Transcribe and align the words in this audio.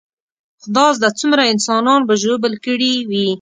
خدا 0.63 0.85
زده 0.97 1.09
څومره 1.19 1.43
انسانان 1.53 2.01
به 2.07 2.13
ژوبل 2.23 2.53
کړي 2.65 2.93
وي. 3.09 3.27